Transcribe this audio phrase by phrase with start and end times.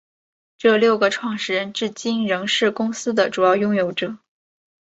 [0.57, 4.17] 这六个创始人至今仍是公司的主要拥有者。